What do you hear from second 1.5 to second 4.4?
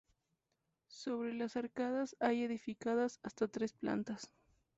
arcadas hay edificadas hasta tres plantas.